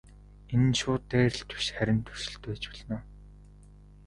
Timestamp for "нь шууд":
0.69-1.03